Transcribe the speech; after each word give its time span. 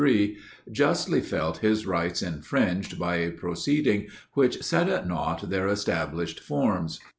1053), 0.03 0.73
justly 0.73 1.21
felt 1.21 1.59
his 1.59 1.85
rights 1.85 2.23
infringed 2.23 2.97
by 2.97 3.17
a 3.17 3.29
proceeding 3.29 4.07
which 4.33 4.63
set 4.63 4.89
at 4.89 5.07
nought 5.07 5.47
their 5.51 5.67
established 5.67 6.39
forms. 6.39 6.99